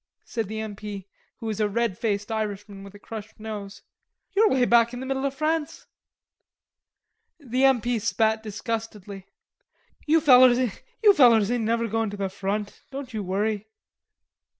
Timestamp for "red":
1.69-1.95